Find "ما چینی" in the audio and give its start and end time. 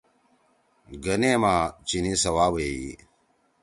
1.41-2.13